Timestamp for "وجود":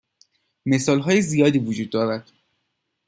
1.59-1.89